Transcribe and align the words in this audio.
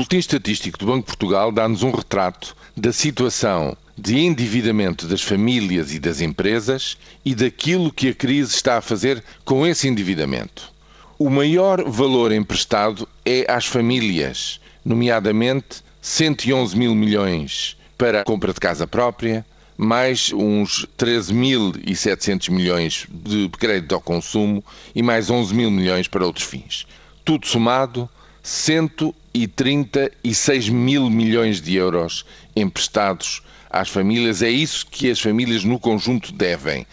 Boletim 0.00 0.16
Estatístico 0.16 0.78
do 0.78 0.86
Banco 0.86 1.00
de 1.00 1.06
Portugal 1.08 1.52
dá-nos 1.52 1.82
um 1.82 1.90
retrato 1.90 2.56
da 2.74 2.90
situação 2.90 3.76
de 3.98 4.18
endividamento 4.18 5.06
das 5.06 5.20
famílias 5.20 5.92
e 5.92 5.98
das 5.98 6.22
empresas 6.22 6.96
e 7.22 7.34
daquilo 7.34 7.92
que 7.92 8.08
a 8.08 8.14
crise 8.14 8.54
está 8.54 8.78
a 8.78 8.80
fazer 8.80 9.22
com 9.44 9.66
esse 9.66 9.86
endividamento. 9.86 10.72
O 11.18 11.28
maior 11.28 11.84
valor 11.84 12.32
emprestado 12.32 13.06
é 13.26 13.44
às 13.46 13.66
famílias, 13.66 14.58
nomeadamente 14.82 15.84
111 16.00 16.78
mil 16.78 16.94
milhões 16.94 17.76
para 17.98 18.22
a 18.22 18.24
compra 18.24 18.54
de 18.54 18.60
casa 18.60 18.86
própria, 18.86 19.44
mais 19.76 20.32
uns 20.32 20.86
13.700 20.98 22.50
milhões 22.50 23.06
de 23.10 23.50
crédito 23.50 23.94
ao 23.94 24.00
consumo 24.00 24.64
e 24.94 25.02
mais 25.02 25.28
11 25.28 25.54
mil 25.54 25.70
milhões 25.70 26.08
para 26.08 26.24
outros 26.24 26.46
fins. 26.46 26.86
Tudo 27.22 27.46
somado, 27.46 28.08
136 28.42 30.68
mil 30.68 31.10
milhões 31.10 31.60
de 31.60 31.76
euros 31.76 32.24
emprestados 32.54 33.42
às 33.68 33.88
famílias. 33.88 34.42
É 34.42 34.50
isso 34.50 34.86
que 34.86 35.10
as 35.10 35.20
famílias 35.20 35.64
no 35.64 35.78
conjunto 35.78 36.32
devem 36.32 36.86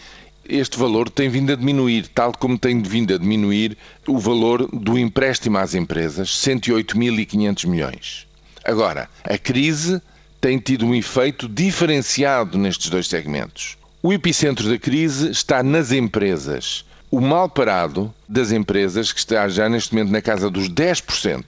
este 0.50 0.78
valor 0.78 1.10
tem 1.10 1.28
vindo 1.28 1.52
a 1.52 1.56
diminuir, 1.56 2.08
tal 2.08 2.32
como 2.32 2.58
tem 2.58 2.82
vindo 2.82 3.14
a 3.14 3.18
diminuir 3.18 3.78
o 4.08 4.18
valor 4.18 4.68
do 4.72 4.98
empréstimo 4.98 5.58
às 5.58 5.76
empresas, 5.76 6.30
108.500 6.30 7.68
milhões. 7.68 8.28
Agora, 8.64 9.10
a 9.24 9.38
crise 9.38 10.02
tem 10.40 10.58
tido 10.58 10.86
um 10.86 10.96
efeito 10.96 11.50
diferenciado 11.50 12.58
nestes 12.58 12.90
dois 12.90 13.08
segmentos. 13.08 13.78
O 14.02 14.14
epicentro 14.14 14.70
da 14.70 14.78
crise 14.78 15.32
está 15.32 15.62
nas 15.62 15.92
empresas. 15.92 16.86
O 17.10 17.22
mal 17.22 17.48
parado 17.48 18.14
das 18.28 18.52
empresas, 18.52 19.14
que 19.14 19.20
está 19.20 19.48
já 19.48 19.70
neste 19.70 19.96
momento 19.96 20.12
na 20.12 20.22
casa 20.22 20.50
dos 20.50 20.70
10%, 20.70 21.42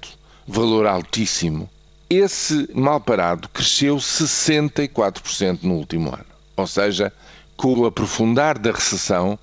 valor 0.48 0.88
altíssimo, 0.88 1.70
esse 2.10 2.70
mal 2.74 3.02
parado 3.02 3.50
cresceu 3.50 3.98
64% 3.98 5.60
no 5.64 5.74
último 5.74 6.14
ano. 6.14 6.26
Ou 6.56 6.66
seja, 6.66 7.12
com 7.58 7.74
o 7.74 7.86
aprofundar 7.86 8.58
da 8.58 8.72
recessão, 8.72 9.38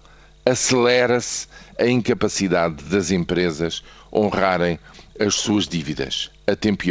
acelera-se 0.47 1.49
a 1.79 1.87
incapacidade 1.87 2.83
das 2.85 3.11
empresas 3.11 3.83
honrarem 4.11 4.79
as 5.21 5.35
suas 5.35 5.69
dívidas 5.69 6.31
a 6.47 6.57
tempo. 6.57 6.85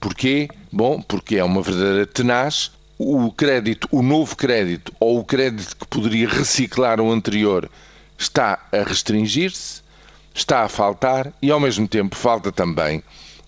Porquê? 0.00 0.48
Bom, 0.72 1.02
porque 1.02 1.36
é 1.36 1.44
uma 1.44 1.60
verdadeira 1.60 2.06
tenaz. 2.06 2.72
O 2.98 3.30
crédito, 3.30 3.86
o 3.90 4.00
novo 4.00 4.34
crédito 4.34 4.94
ou 4.98 5.18
o 5.18 5.24
crédito 5.24 5.76
que 5.76 5.86
poderia 5.86 6.26
reciclar 6.28 7.02
o 7.02 7.12
anterior 7.12 7.70
está 8.20 8.68
a 8.70 8.82
restringir-se, 8.82 9.80
está 10.34 10.62
a 10.62 10.68
faltar 10.68 11.32
e 11.40 11.50
ao 11.50 11.58
mesmo 11.58 11.88
tempo 11.88 12.14
falta 12.14 12.52
também 12.52 13.02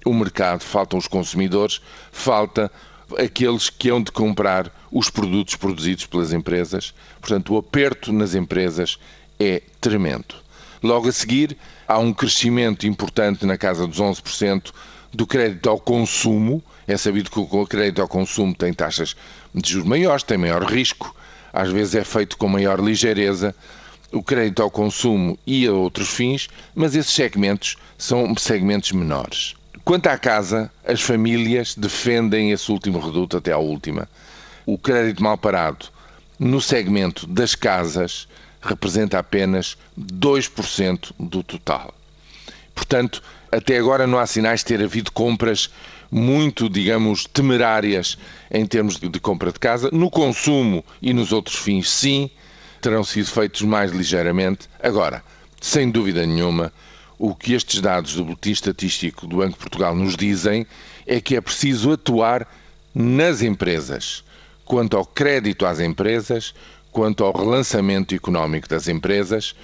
o 0.05 0.15
mercado, 0.15 0.62
faltam 0.62 0.98
os 0.98 1.06
consumidores, 1.06 1.81
falta 2.11 2.73
aqueles 3.19 3.69
que 3.69 3.91
hão 3.91 4.03
de 4.03 4.11
comprar 4.11 4.73
os 4.91 5.11
produtos 5.11 5.56
produzidos 5.56 6.06
pelas 6.06 6.33
empresas. 6.33 6.95
Portanto, 7.20 7.53
o 7.55 7.59
aperto 7.59 8.12
nas 8.12 8.34
empresas 8.34 8.98
é 9.39 9.62
tremendo. 9.78 10.34
Logo 10.83 11.06
a 11.06 11.12
seguir, 11.12 11.56
há 11.87 11.98
um 11.98 12.12
crescimento 12.12 12.87
importante 12.87 13.45
na 13.45 13.59
casa 13.59 13.87
dos 13.87 14.00
11% 14.00 14.73
do 15.12 15.27
crédito 15.27 15.69
ao 15.69 15.78
consumo. 15.78 16.65
É 16.89 16.97
sabido 16.97 17.31
que 17.31 17.39
o 17.39 17.67
crédito 17.67 18.00
ao 18.00 18.09
consumo 18.09 18.55
tem 18.55 18.73
taxas 18.73 19.15
de 19.55 19.70
juros 19.70 19.87
maiores, 19.87 20.25
tem 20.25 20.39
maior 20.39 20.65
risco, 20.65 21.15
às 21.53 21.70
vezes 21.70 21.95
é 21.95 22.03
feito 22.03 22.39
com 22.39 22.48
maior 22.48 22.81
ligeireza. 22.81 23.55
O 24.13 24.23
crédito 24.23 24.63
ao 24.63 24.71
consumo 24.71 25.39
e 25.47 25.67
a 25.67 25.73
outros 25.73 26.11
fins, 26.11 26.49
mas 26.75 26.95
esses 26.95 27.13
segmentos 27.13 27.77
são 27.97 28.35
segmentos 28.37 28.93
menores. 28.93 29.55
Quanto 29.85 30.07
à 30.09 30.19
casa, 30.19 30.71
as 30.85 31.01
famílias 31.01 31.75
defendem 31.75 32.51
esse 32.53 32.71
último 32.71 33.01
reduto 33.01 33.39
até 33.39 33.53
à 33.53 33.59
última. 33.59 34.09
O 34.67 34.77
crédito 34.77 35.23
mal 35.23 35.39
parado 35.39 35.87
no 36.39 36.61
segmento 36.61 37.27
das 37.27 37.55
casas 37.55 38.29
representa 38.61 39.19
apenas 39.19 39.77
2% 39.99 41.12
do 41.19 41.43
total. 41.43 41.95
Portanto, 42.75 43.22
até 43.51 43.78
agora 43.78 44.06
não 44.06 44.19
há 44.19 44.27
sinais 44.27 44.61
de 44.61 44.67
ter 44.67 44.83
havido 44.83 45.11
compras 45.11 45.71
muito, 46.11 46.69
digamos, 46.69 47.25
temerárias 47.27 48.19
em 48.51 48.67
termos 48.67 48.99
de 48.99 49.21
compra 49.21 49.51
de 49.51 49.59
casa. 49.59 49.89
No 49.91 50.11
consumo 50.11 50.84
e 51.01 51.12
nos 51.12 51.33
outros 51.33 51.56
fins, 51.56 51.91
sim, 51.91 52.31
terão 52.82 53.04
sido 53.04 53.26
feitos 53.26 53.62
mais 53.62 53.93
ligeiramente. 53.93 54.69
Agora, 54.82 55.25
sem 55.60 55.91
dúvida 55.91 56.26
nenhuma, 56.26 56.72
o 57.19 57.34
que 57.34 57.54
estes 57.54 57.81
dados 57.81 58.16
do 58.16 58.25
Boletim 58.25 58.50
Estatístico 58.50 59.26
do 59.26 59.37
Banco 59.37 59.53
de 59.53 59.59
Portugal 59.59 59.94
nos 59.94 60.16
dizem 60.16 60.66
é 61.06 61.21
que 61.21 61.37
é 61.37 61.41
preciso 61.41 61.92
atuar 61.92 62.47
nas 62.92 63.41
empresas, 63.41 64.25
quanto 64.65 64.97
ao 64.97 65.06
crédito 65.06 65.65
às 65.65 65.78
empresas, 65.78 66.53
quanto 66.91 67.25
ao 67.25 67.32
relançamento 67.32 68.15
económico 68.15 68.69
das 68.69 68.88
empresas, 68.88 69.54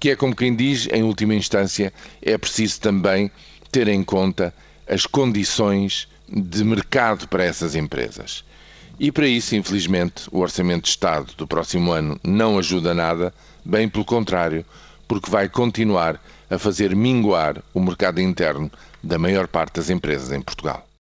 que 0.00 0.10
é 0.10 0.16
como 0.16 0.34
quem 0.34 0.56
diz, 0.56 0.88
em 0.90 1.02
última 1.02 1.34
instância, 1.34 1.92
é 2.20 2.36
preciso 2.38 2.80
também 2.80 3.30
ter 3.70 3.86
em 3.86 4.02
conta 4.02 4.52
as 4.88 5.06
condições 5.06 6.08
de 6.26 6.64
mercado 6.64 7.28
para 7.28 7.44
essas 7.44 7.76
empresas. 7.76 8.42
E 9.02 9.10
para 9.10 9.26
isso, 9.26 9.56
infelizmente, 9.56 10.28
o 10.30 10.38
Orçamento 10.38 10.84
de 10.84 10.90
Estado 10.90 11.32
do 11.36 11.44
próximo 11.44 11.90
ano 11.90 12.20
não 12.22 12.56
ajuda 12.56 12.94
nada, 12.94 13.34
bem 13.64 13.88
pelo 13.88 14.04
contrário, 14.04 14.64
porque 15.08 15.28
vai 15.28 15.48
continuar 15.48 16.22
a 16.48 16.56
fazer 16.56 16.94
minguar 16.94 17.60
o 17.74 17.80
mercado 17.80 18.20
interno 18.20 18.70
da 19.02 19.18
maior 19.18 19.48
parte 19.48 19.74
das 19.74 19.90
empresas 19.90 20.30
em 20.30 20.40
Portugal. 20.40 20.86